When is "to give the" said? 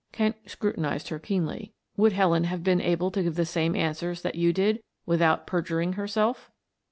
3.11-3.45